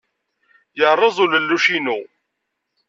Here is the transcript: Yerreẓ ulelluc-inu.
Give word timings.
Yerreẓ 0.79 1.15
ulelluc-inu. 1.23 1.99